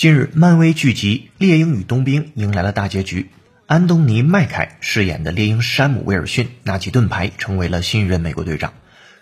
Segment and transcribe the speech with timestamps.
[0.00, 3.28] 近日，漫威剧集《猎鹰与冬兵》迎来了大结局。
[3.66, 8.72] 安东尼·麦凯饰演的猎鹰山姆·威尔逊拿起盾牌，成为了新一任美国队长。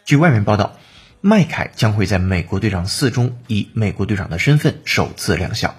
[0.05, 0.79] 据外媒报道，
[1.21, 5.75] 麦凯将会在《美国队长四》中以美国队长的身份首次亮相。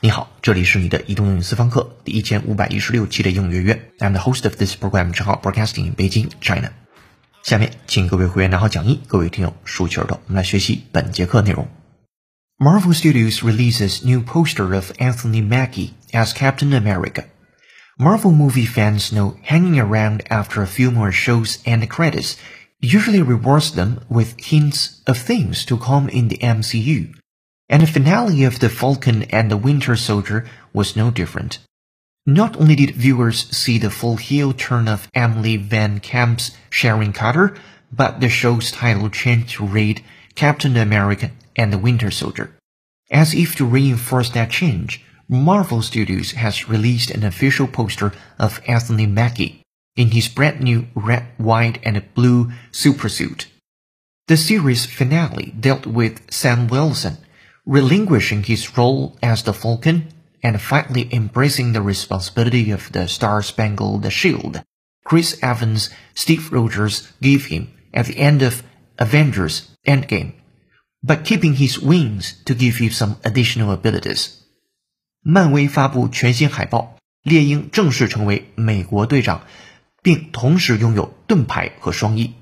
[0.00, 3.92] 你好，这里是你的移动英语私房课第一千五百一十六期的英语月月。
[4.00, 6.72] I'm the host of this program，正好 broadcasting in Beijing, China。
[7.44, 11.68] 下面，请各位会员拿好讲义，各位听友竖起耳朵，我们来学习本节课内容。
[12.60, 17.26] Marvel Studios releases new poster of Anthony Mackie as Captain America.
[18.00, 22.36] Marvel movie fans know hanging around after a few more shows and credits
[22.80, 27.14] usually rewards them with hints of things to come in the MCU.
[27.68, 31.60] And the finale of The Falcon and the Winter Soldier was no different.
[32.26, 37.54] Not only did viewers see the full heel turn of Emily Van Camp's Sharon Carter,
[37.92, 40.02] but the show's title changed to read
[40.34, 42.56] Captain America and the Winter Soldier.
[43.10, 49.06] As if to reinforce that change, Marvel Studios has released an official poster of Anthony
[49.06, 49.62] Mackie
[49.96, 53.46] in his brand new red, white, and blue supersuit.
[54.28, 57.18] The series finale dealt with Sam Wilson
[57.68, 60.08] relinquishing his role as the Falcon
[60.42, 64.62] and finally embracing the responsibility of the Star Spangled Shield.
[65.04, 68.62] Chris Evans, Steve Rogers gave him at the end of
[68.98, 70.32] Avengers Endgame,
[71.06, 74.30] but keeping his wings to give you some additional abilities.
[75.22, 79.42] 漫威发布全新海报，猎鹰正式成为美国队长，
[80.02, 82.34] 并同时拥有盾牌和双翼。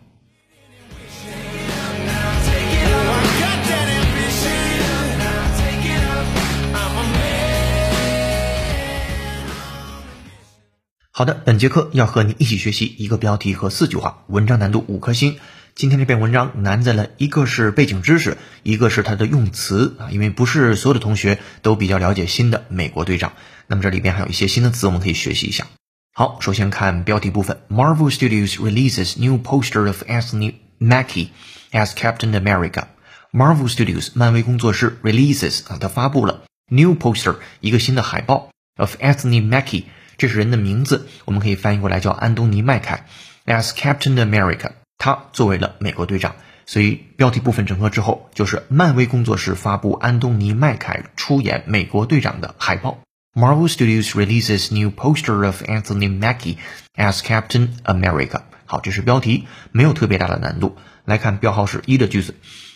[11.10, 15.38] 好的，本节课要和你一起学习一个标题和四句话，文章难度五颗星。
[15.76, 23.34] 今天这篇文章难在了一个是背景知识，一个是它的用词啊，因为不是所有的同学都比较了解新的美国队长。
[23.66, 25.66] 那么这里边还有一些新的词，我们可以学习一下。
[26.14, 31.28] 好，首先看标题部分，Marvel Studios releases new poster of Anthony Mackie
[31.72, 32.84] as Captain America。
[33.30, 38.48] Marvel Studios 漫威工作室 releases 啊，它发布了 new poster 一个新的海报
[38.78, 39.84] of Anthony Mackie。
[40.16, 43.04] 这是人的名字，我们可以翻译过来叫安东尼·麦凯
[43.44, 46.36] ，as Captain America，他作为了美国队长。
[46.66, 52.98] 所以标题部分整合之后，就是漫威工作室发布安东尼·麦凯出演美国队长的海报。
[53.34, 56.56] Marvel Studios releases new poster of Anthony Mackie
[56.96, 58.42] as Captain America。
[58.64, 60.76] 好，这是标题，没有特别大的难度。
[61.04, 62.34] 来看标号是一的句子，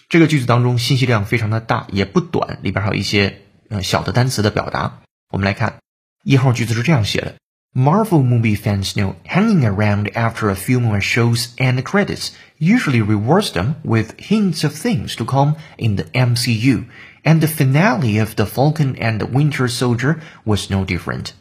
[0.08, 5.00] 这个句子当中信息量非常的大，也不短，里边还有一些呃小的单词的表达。
[5.30, 5.78] 我们来看。
[6.22, 7.36] 一号句子是这样写的
[7.73, 13.51] ：Marvel movie fans know hanging around after a few more shows and credits usually rewards
[13.51, 16.85] them with hints of things to come in the MCU,
[17.23, 21.33] and the finale of The Falcon and the Winter Soldier was no different.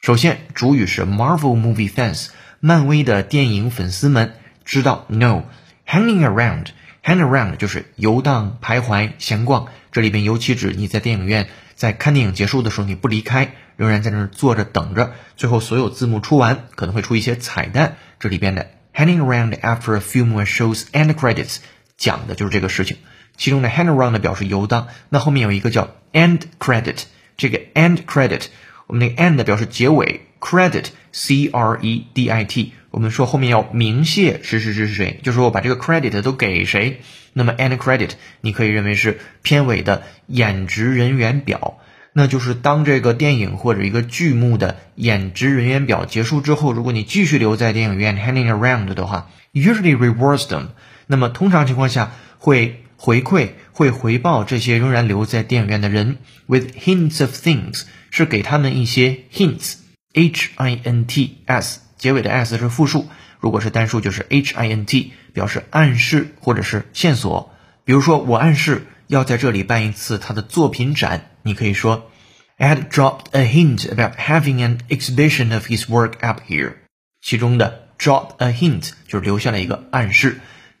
[0.00, 2.28] 首先，主语是 Marvel movie fans，
[2.60, 4.34] 漫威的电影粉丝们
[4.64, 5.44] 知道 know
[5.86, 11.48] hanging around。hang around 就是游荡、徘徊、闲逛，这里边尤其指你在电影院
[11.79, 17.95] 在看电影结束的时候你不离开，仍然在那儿坐着等着，最后所有字幕出完，可能会出一些彩蛋。
[18.19, 21.59] 这里边的 hanging around after a few more shows and credits
[21.95, 22.97] 讲的就是这个事情。
[23.37, 27.03] 其中的 hang around 表示游荡，那后面有一个叫 end credit，
[27.37, 28.47] 这个 end credit，
[28.87, 36.99] 我们那个 end 表示结尾，credit c r e d i t，我们说后面要明谢谁谁谁是谁，就是说我把这个 credit 都给谁。
[37.33, 41.79] 那么 end credit 你可以认为是片尾的演职人员表。
[42.11, 50.69] 那就是当这个电影或者一个剧目的演职人员表结束之后，如果你继续留在电影院 hanging around 的话，usually rewards them，
[51.05, 56.17] 那么通常情况下会回馈、会回报这些仍然留在电影院的人。
[56.47, 63.07] With hints of things，是给他们一些 hints，h i n t s 结尾的 s 是复数，
[63.39, 67.53] 如果是单数就是 h i n t，表示暗示或者是线索。
[67.85, 68.85] 比如说我暗示。
[69.09, 72.11] 要在这里办一次他的作品展，你可以说
[72.57, 76.73] ，I had dropped a hint about having an exhibition of his work up here。
[77.19, 80.39] 其中的 drop a hint 就是留下了一个暗示，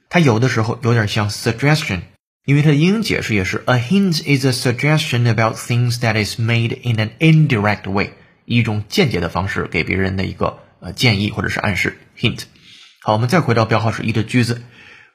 [0.09, 2.01] 它有的时候有点像 suggestion，
[2.45, 8.11] 因为它的英文解释也是 a hint is a suggestion about things that is made in an indirect way，
[8.45, 12.43] 一种间接的方式给别人的一个呃建议或者是暗示 hint。
[13.01, 14.61] 好，我们再回到标号是一的句子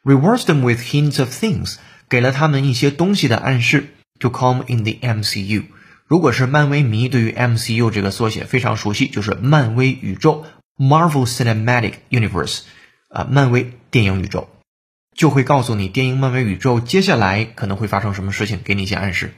[0.02, 1.76] ，rewards them with hints of things。
[2.08, 3.88] 给了他们一些东西的暗示。
[4.20, 5.64] To come in the MCU，
[6.06, 10.46] 如果是漫威迷，对于 MCU 这个缩写非常熟悉，就是漫威宇宙
[10.78, 12.60] （Marvel Cinematic Universe）
[13.08, 14.48] 啊，漫威电影宇宙。
[15.16, 19.34] 就会告诉你电影漫威宇宙接下来可能会发生什么事情，给你一些暗示。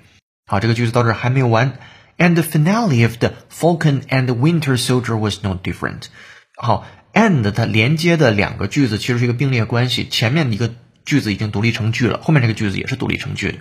[0.47, 1.79] 好，这个句子到这儿还没有完。
[2.19, 6.09] And the finale of the Falcon and the Winter Soldier was no different。
[6.57, 10.75] 好，and 它连接的两个句子其实是一个并列关系，前面一个
[11.05, 13.59] 句子已经独立成句了，后面这个句子也是独立成句的。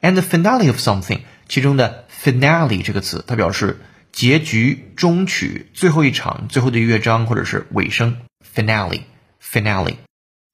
[0.00, 3.80] And finale of something，其中的 finale 这个词，它表示
[4.12, 8.16] 结局、终曲、最后一场、最后的乐章或者是尾声。
[8.54, 9.96] finale，finale。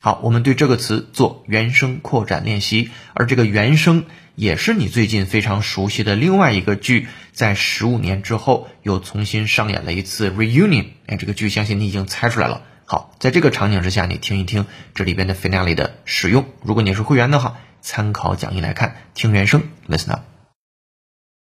[0.01, 4.05] 好，我们对这个词做原声扩展练习，而这个原声
[4.37, 10.87] 也是你最近非常熟悉的另外一个剧，在十五年之后又重新上演了一次 reunion。
[11.07, 12.63] 哎，这个剧相信你已经猜出来了。
[12.85, 16.47] 好，在这个场景之下，你听一听这里边的 finale 的使用。
[16.63, 20.23] 如果你是会员的话，参考讲义来看，听原声，listen up。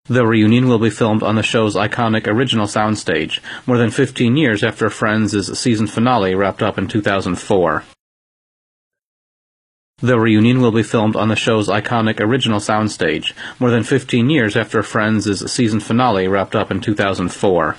[0.09, 4.63] The reunion will be filmed on the show's iconic original soundstage, more than 15 years
[4.63, 7.83] after Friends' season finale wrapped up in 2004.
[9.98, 14.56] The reunion will be filmed on the show's iconic original soundstage, more than 15 years
[14.56, 17.76] after Friends' season finale wrapped up in 2004.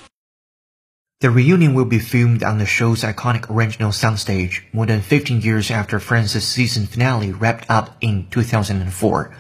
[1.20, 5.70] The reunion will be filmed on the show's iconic original soundstage, more than 15 years
[5.70, 9.32] after Friends' season finale wrapped up in 2004.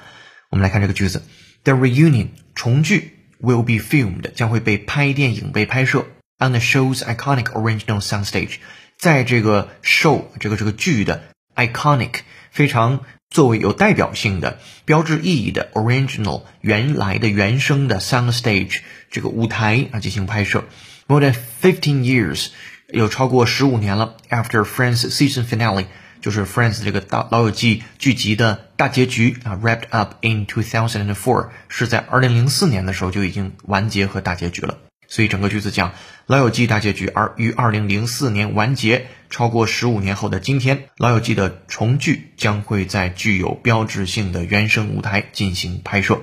[0.49, 1.21] 我们来看这个句子，
[1.63, 6.05] The reunion 重聚 will be filmed 将会被拍电影被拍摄
[6.39, 8.57] on the show's iconic original soundstage，
[8.97, 11.23] 在这个 show 这个这个剧的
[11.55, 12.19] iconic
[12.50, 13.00] 非常
[13.30, 18.78] 作为有代表性的、标志意义的 original 原来的原声的 sound stage
[19.10, 20.64] 这个舞台啊进行拍摄。
[21.06, 22.48] More than fifteen years，
[22.88, 24.16] 有超过十五年了。
[24.28, 25.86] After Friends season finale，
[26.20, 34.78] 就是 Friends 这个大老友记剧集的大结局啊，wrapped up in two thousand and four，是在二零零四年的时候就已经完结和大结局了。
[35.06, 35.94] 所以整个句子讲
[36.28, 39.06] 老友记大结局，而于二零零四年完结。
[39.30, 46.20] 超过十五年后的今天，老友记的重聚将会在具有标志性的原声舞台进行拍摄。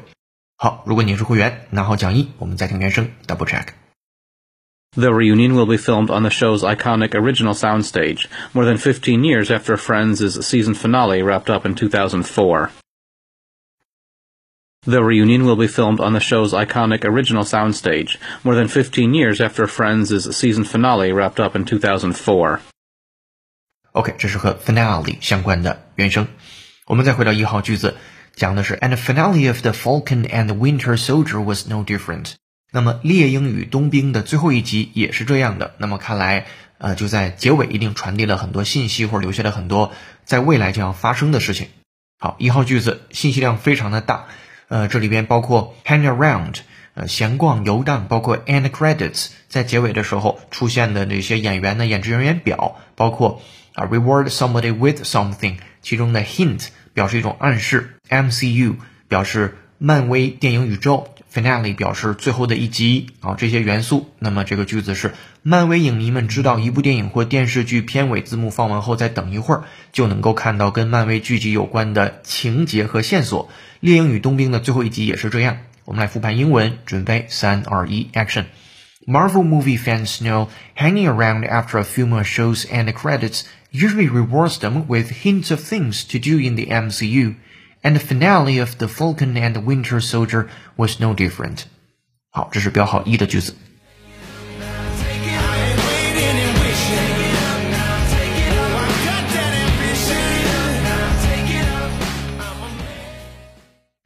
[0.58, 3.70] 好，如果你是会员，拿好讲义，我们再听原声，double check。
[4.92, 9.76] The reunion will be filmed on the show's iconic original soundstage, more than 15 years after
[9.76, 12.70] Friends' season finale wrapped up in 2004.
[14.88, 19.42] The reunion will be filmed on the show's iconic original soundstage, more than 15 years
[19.42, 22.60] after Friends' season finale wrapped up in 2004.
[23.94, 26.28] OK，这是和 finale 相关的原声。
[26.86, 27.96] 我们再回到一号句子，
[28.36, 32.34] 讲的是 And finale of the Falcon and Winter Soldier was no different。
[32.72, 35.74] 那么猎鹰与冬兵的最后一集也是这样的。
[35.80, 36.46] 那么看来，
[36.78, 39.94] 呃，就在结尾一定传递了很多信息，或者留下了很多
[40.26, 41.70] 在未来将要发生的事情。
[42.20, 44.28] 好，一号句子信息量非常的大。
[44.76, 46.56] 呃，这里边包括 hang around，
[46.96, 53.42] 呃，闲逛游荡，包括 end credits，在结尾的时候出现的那些演员的演职人员表，包括
[53.74, 58.76] 啊 reward somebody with something，其中的 hint 表示一种暗示，MCU
[59.08, 64.10] 表示漫威电影宇宙，finale 表示最后的一集啊这些元素。
[64.20, 73.50] 那么这个句子是漫威影迷们知道一部电影或电视剧片尾字幕放完后，再等一会儿就能够看到跟漫威剧集有关的情节和线索。
[73.82, 75.58] 猎鹰与冬兵的最后一集也是这样。
[75.84, 78.46] 我们来复盘英文，准备三二一，Action。
[79.06, 84.88] Marvel movie fans know hanging around after a few more shows and credits usually rewards them
[84.88, 87.36] with hints of things to do in the MCU,
[87.85, 91.65] and the finale of The Falcon and the Winter Soldier was no different.
[92.31, 93.55] 好，这是标号一的句子。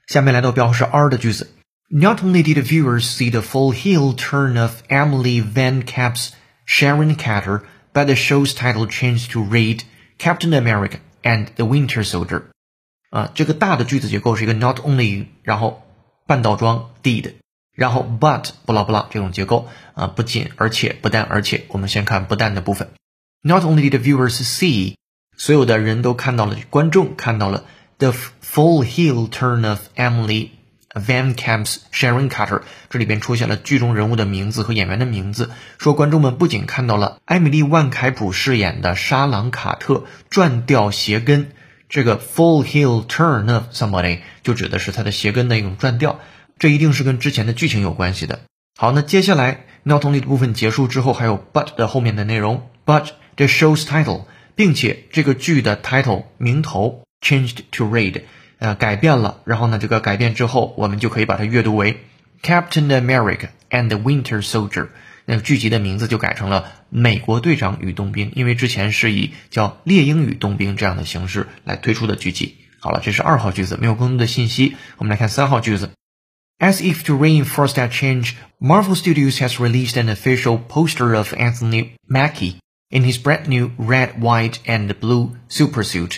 [0.07, 1.51] 下面来到标号是 R 的句子。
[1.91, 6.31] Not only did the viewers see the full heel turn of Emily Van Camp's
[6.65, 9.83] Sharon Carter, but the show's title changed to read
[10.19, 12.51] Captain America and the Winter Soldier。
[13.10, 15.84] 啊，这个大的句子结构是一个 not only，然后
[16.28, 17.34] 半倒装 did，
[17.74, 22.90] 然后 but 不拉不拉这种结构啊，不仅而且不但而且，我们先看不但的部分。
[23.42, 24.96] Not only did the viewers see，
[25.38, 27.66] 所有的人都看到了，观众看到了。
[27.98, 30.52] The full heel turn of Emily
[30.94, 41.52] Van Camp's Sharon Carter，这里边出现了剧中人物的名字和演员的名字，说观众们不仅看到了艾米丽万凯普饰演的沙朗卡特转掉鞋跟，
[41.90, 46.20] 这个 full heel turn of somebody 就指的是他的鞋跟的一种转调，
[46.58, 48.40] 这一定是跟之前的剧情有关系的。
[48.78, 57.04] 好，那接下来 not only 的部分结束之后，还有 but 的后面的内容，but the show's title，并且这个剧的 title 名头。
[57.22, 58.22] changed to read，
[58.60, 59.42] 呃，改变了。
[59.44, 61.98] 然后呢，这个改变之后，我们就可以把它阅读为
[62.42, 64.88] Captain America and the Winter Soldier。
[65.26, 72.56] 那个剧集的名字就改成了《美国队长与冬兵》，因为之前是以叫《猎鹰与冬兵》这样的形式来推出的剧集。
[72.80, 74.76] 好了，这是二号句子，没有更多的信息。
[74.98, 75.92] 我们来看三号句子。
[76.60, 82.56] As if to reinforce that change, Marvel Studios has released an official poster of Anthony Mackie
[82.90, 86.18] in his brand new red, white, and blue supersuit.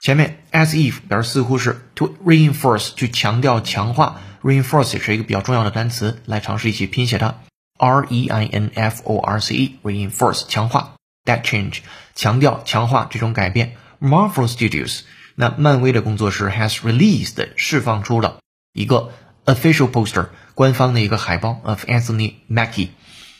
[0.00, 7.40] 前面 as if 表示似乎是 to reinforce 去强调强化，reinforce 也是一个比较重要的单词，来尝试一起拼写它
[7.78, 11.78] ，r e i n f o r c e reinforce 强化 that change
[12.14, 13.76] 强调强化这种改变。
[14.00, 15.00] Marvel Studios
[15.34, 18.38] 那漫威的工作室 has released 释放出了
[18.72, 19.12] 一个
[19.46, 22.88] official poster 官方的一个海报 of Anthony Mackie，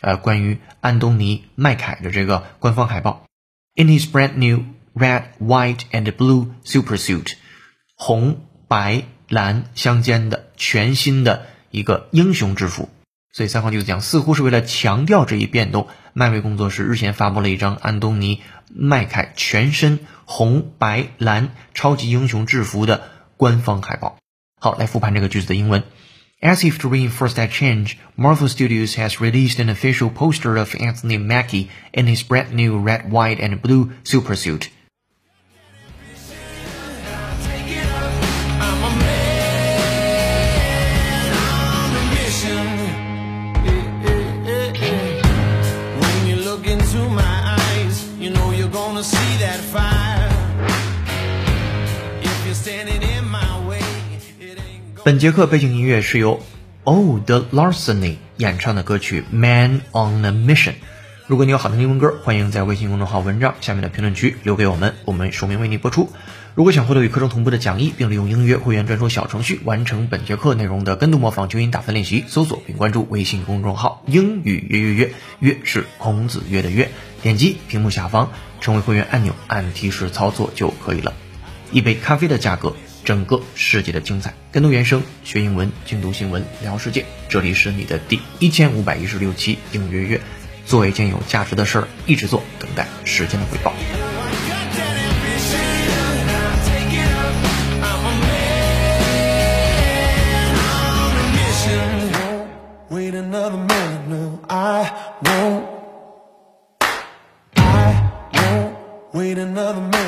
[0.01, 3.25] 呃，关于安东尼麦凯的这个官方海报。
[3.77, 4.65] In his brand new
[4.95, 7.35] red, white and blue supersuit，
[7.97, 12.89] 红白蓝相间的全新的一个英雄制服。
[13.35, 24.19] 所以三号句子讲，似乎是为了强调这一变动，漫威工作室日前发布了一张安东尼麦凯全身红白蓝超级英雄制服的官方海报。
[24.61, 25.83] 好，来复盘这个句子的英文。
[26.41, 31.71] As if to reinforce that change, Marvel Studios has released an official poster of Anthony Mackie
[31.93, 34.69] in his brand new red, white, and blue supersuit.
[55.05, 56.41] 本节课背景音乐是由
[56.85, 60.71] Oh the Larceny 演唱的歌曲《Man on a Mission》。
[61.27, 66.09] 如果你有好听英文歌，欢迎在微信公众号文章下面的评论区留给我们，我们署名为你播出。
[66.55, 78.33] 如果想获得与课程同步的讲义，并利用英约会员专属小程序完成本节课内容的跟读模仿、纠音打分练习，搜索并关注微信公众号“英语约约约”，约是孔子约的约，点击屏幕下方
[78.63, 81.13] 成为会员按钮，按提示操作就可以了。
[81.73, 84.35] 一杯咖啡的价格，整个世界的精彩。
[84.51, 87.05] 跟读原声，学英文，精读新闻，聊世界。
[87.29, 90.21] 这里是你的第一千五百一十六期英约约，
[90.65, 93.73] 做一件有价值的事儿，一直做，等待时间的回报。
[103.15, 103.31] Got
[109.71, 110.04] that ambition,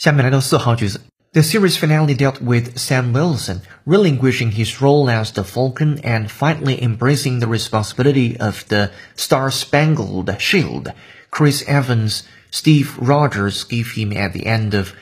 [0.00, 1.00] 下面来到四号句子。
[1.32, 7.40] The series finale dealt with Sam Wilson relinquishing his role as the Falcon and finally embracing
[7.40, 10.92] the responsibility of the Star-Spangled Shield.
[11.30, 14.92] Chris Evans, Steve Rogers give him at the end of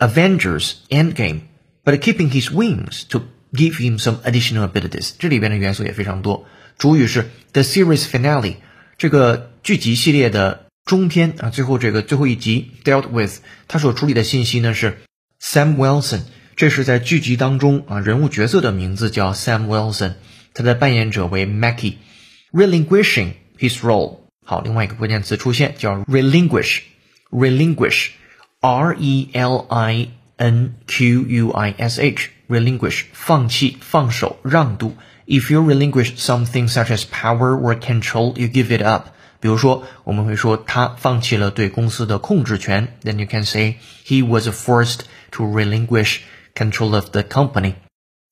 [0.00, 1.42] Avengers Endgame,
[1.84, 3.22] but keeping his wings to
[3.54, 5.12] give him some additional abilities.
[5.16, 6.44] 这里边的元素也非常多。
[6.76, 8.56] 主语是 the series finale，
[8.96, 14.98] 这个剧集系列的 中篇啊，最后这个最后一集 dealt with，它所处理的信息呢是
[15.40, 16.22] Sam Wilson，
[16.56, 20.14] 这是在剧集当中啊人物角色的名字叫 Sam Wilson，
[20.54, 24.20] 他的扮演者为 Mackie，relinquishing his role。
[24.44, 34.96] 好，另外一个关键词出现叫 relinquish，relinquish，R E L I N Q U I S H，relinquish 放弃、放手、让渡。
[35.26, 39.08] If you relinquish something such as power or control, you give it up.
[39.42, 46.20] 比如说，我们会说他放弃了对公司的控制权，then you can say he was forced to relinquish
[46.54, 47.74] control of the company。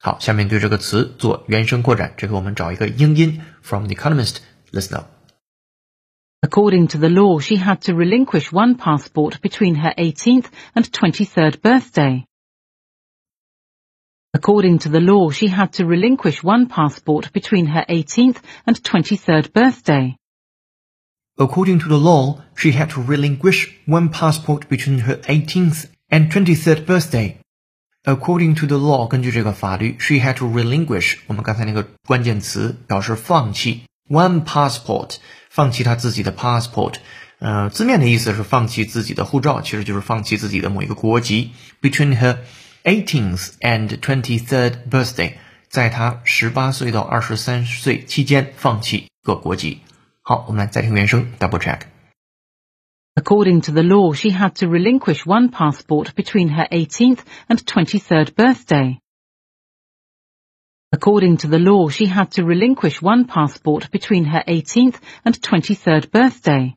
[0.00, 5.06] 好，下面对这个词做原声扩展，这个我们找一个英音 from The Economist。Listen up。
[6.42, 11.60] According to the law, she had to relinquish one passport between her 18th and 23rd
[11.60, 12.24] birthday.
[14.32, 19.52] According to the law, she had to relinquish one passport between her 18th and 23rd
[19.52, 20.16] birthday.
[21.40, 26.86] According to the law, she had to relinquish one passport between her 18th and 23rd
[26.86, 27.36] birthday.
[28.04, 35.16] According to the law，根据这个法律，she had to relinquish 我们刚才那个关键词表示放弃 one passport，
[35.50, 36.94] 放弃她自己的 passport。
[37.38, 41.50] 呃，字面的意思是放弃自己的护照，其实就是放弃自己的某一个国籍。
[41.82, 42.38] Between her
[42.84, 45.32] 18th and 23rd birthday，
[45.68, 49.80] 在她十八岁到二十三岁期间放弃各国籍。
[50.30, 51.80] 好，我们来再听原声，double check。
[53.14, 58.34] According to the law, she had to relinquish one passport between her 18th and 23rd
[58.34, 58.98] birthday.
[60.90, 66.10] According to the law, she had to relinquish one passport between her 18th and 23rd
[66.10, 66.74] birthday.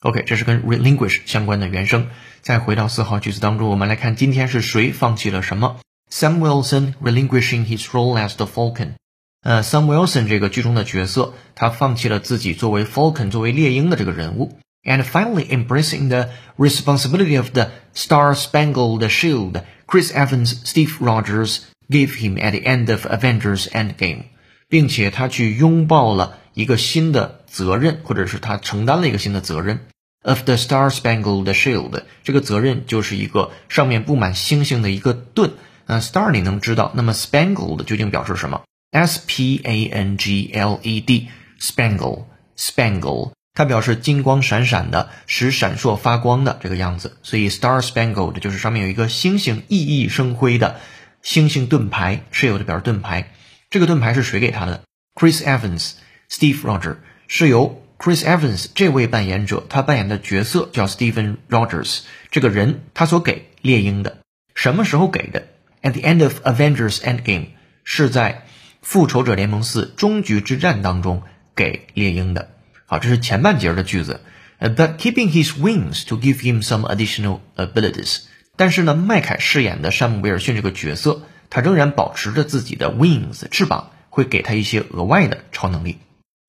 [0.00, 2.08] OK，这是跟 relinquish 相关的原声。
[2.40, 5.80] 再回到四号句子当中，我们来看今天是谁放弃了什么。
[6.10, 8.94] Sam Wilson relinquishing his role as the Falcon。
[9.42, 19.62] 呃，Sam Wilson 这个剧中的角色，他放弃了自己作为 Falcon 作为猎鹰的这个人物，and finally embracing the responsibility of the Star Spangled Shield.
[19.86, 24.24] Chris Evans, Steve Rogers gave him at the end of Avengers Endgame，
[24.68, 29.80] 并且他去拥抱了一个新的责任，或者是他承担了一个新的责任。
[30.22, 35.52] Of the Star Spangled Shield，这个责任就是一个上面布满星星的一个盾。
[35.86, 38.62] 那 Star 你能知道，那么 Spangled 究竟表示什么
[38.93, 47.17] ？S P A N G L E D，spangle，spangle，它表示金光闪闪的，使闪烁发光的这个样子。
[47.23, 50.79] 所以 Star Spangled 就是上面有一个星星熠熠生辉的
[51.23, 53.31] 星星盾牌，shield 表示盾牌。
[53.71, 54.83] 这个盾牌是谁给他的
[55.15, 56.97] ？Chris Evans，Steve Rogers
[57.27, 64.19] 是由 Chris Evans 这位扮演者，他扮演的角色叫 Steven Rogers，这个人他所给猎鹰的，
[64.53, 65.47] 什么时候给的
[65.81, 67.47] ？At the end of Avengers Endgame
[67.83, 68.45] 是在。
[68.83, 71.23] 复仇者联盟四终局之战当中
[71.55, 72.49] 给猎鹰的，
[72.85, 74.19] 好，这是前半截的句子。
[74.59, 78.23] 呃 But keeping his wings to give him some additional abilities。
[78.55, 85.97] 但是呢，麦凯饰演的山姆威尔逊这个角色，他仍然保持着自己的 wings 翅膀，会给他一些额外的超能力。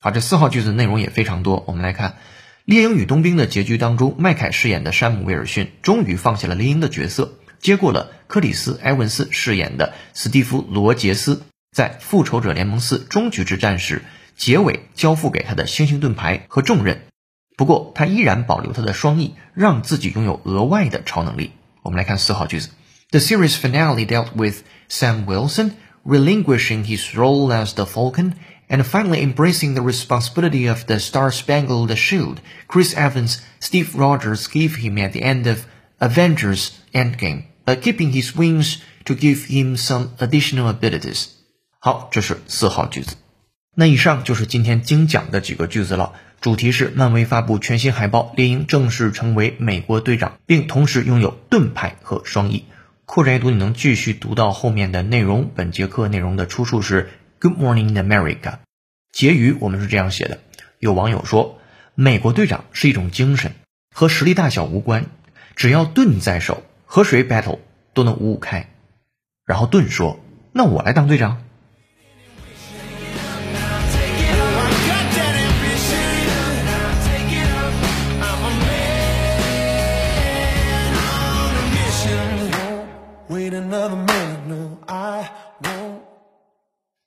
[0.00, 1.64] 好，这四号句子内容也非常多。
[1.66, 2.10] 我们来看
[2.64, 11.42] 《猎鹰与冬兵》的结局当中，麦凯饰演的山姆威尔逊终于放下了猎鹰的角色，接过了克里斯埃文斯饰演的史蒂夫罗杰斯。
[11.75, 14.03] 在复仇者联盟四终局之战时，
[14.35, 17.01] 结尾交付给他的星星盾牌和重任。
[17.57, 21.51] 不过，他依然保留他的双翼，让自己拥有额外的超能力。
[21.81, 22.69] 我们来看四号句子：
[23.11, 25.73] The series finale dealt with Sam Wilson
[26.05, 28.33] relinquishing his role as the Falcon
[28.69, 32.39] and finally embracing the responsibility of the Star-Spangled Shield.
[32.67, 35.65] Chris Evans, Steve Rogers gave him at the end of
[35.99, 41.32] Avengers Endgame, but keeping his wings to give him some additional abilities.
[41.86, 43.16] 好，这是四号句子。
[43.76, 46.14] 那以上就是今天精讲的几个句子了。
[46.40, 52.64] 主题是漫威发布全新海报，猎鹰正式成为美国队长，并同时拥有盾牌和双翼。
[53.04, 55.50] 扩展阅读，你能继续读到后面的内容。
[55.54, 58.60] 本节课内容的出处是 Good Morning America。
[59.12, 60.38] 结语我们是这样写的：
[60.78, 61.58] 有网友说，
[61.94, 63.52] 美国队长是一种精神，
[63.94, 65.04] 和实力大小无关，
[65.54, 67.58] 只要盾在手，和谁 battle
[67.92, 68.70] 都能五五开。
[69.44, 70.18] 然后盾说
[70.50, 71.42] ：“那我来当队长。”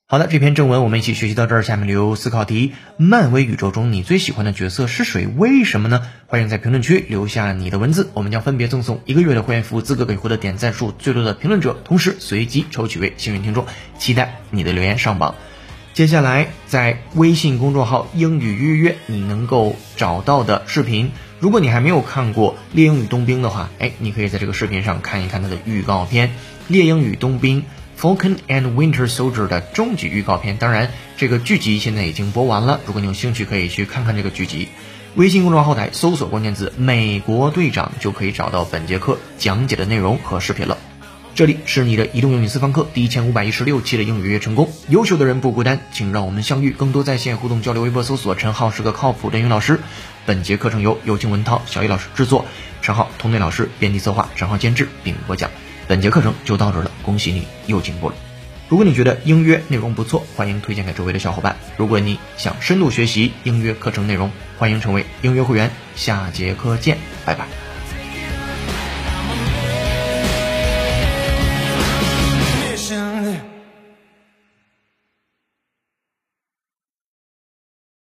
[0.10, 1.64] 好的，这篇正文我们一起学习到这儿。
[1.64, 5.28] 下面留思考题：漫威宇宙中你最喜欢的角色是谁？
[5.28, 6.02] 为什么呢？
[6.28, 13.66] 欢迎在评论区留下你的文字，我们将分别赠送一个月的会员服务资格给获得点赞数最多的评论者，同时随机抽取位幸运听众。
[13.98, 15.36] 期待你的留言上榜。
[15.94, 21.12] 接下来在微信公众号“英语预约”你能够找到的视频。
[21.42, 26.30] 如果你还没有看过《猎鹰与冬兵》的话，哎，你可以在这个视频上看一看它的预告片
[26.70, 27.62] 《猎鹰与冬兵》
[28.00, 30.58] （Falcon and Winter Soldier） 的终极预告片。
[30.58, 32.80] 当然，这个剧集现在已经播完了。
[32.86, 34.68] 如果你有兴趣，可以去看看这个剧集。
[35.16, 40.78] 微信公众号后台搜索关键字“美国队长”，就可以找到本节课讲解的内容和视频了。
[41.34, 44.72] 这里是你的移动英语私房课第一千五百一十六期的英语约成功。
[44.90, 46.72] 优秀的人不孤单，请让我们相遇。
[46.72, 49.80] 更多在线互动交流，微博搜索“陈浩是个靠谱的英语老师”。
[50.28, 52.46] 本节课程由有请文涛、小易老师制作，
[52.82, 55.50] 陈浩、童内老师编辑策划，陈浩监制并播讲。
[55.88, 58.16] 本节课程就到这儿了，恭喜你又进步了。
[58.68, 61.56] 如果你觉得英约内容不错，欢迎推荐给周围的小伙伴。
[61.78, 65.72] 如果你想深度学习英约课程内容，欢迎成为英约会员。
[65.96, 67.67] 下节课见，拜拜。